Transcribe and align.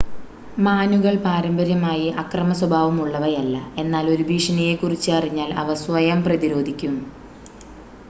മാനുകൾ 0.57 1.15
പാരമ്പര്യമായി 1.25 2.07
അക്രമ 2.21 2.55
സ്വഭാവം 2.59 2.97
ഉള്ളവയല്ല 3.03 3.55
എന്നാൽ 3.77 4.07
ഒരു 4.11 4.25
ഭീഷണിയെക്കുറിച്ച് 4.29 5.11
അറിഞ്ഞാൽ 5.19 5.51
അവ 5.63 5.75
സ്വയം 5.85 6.21
പ്രതിരോധിക്കും 6.27 6.95